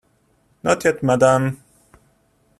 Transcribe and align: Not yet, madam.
Not 0.63 0.83
yet, 0.83 1.03
madam. 1.03 1.61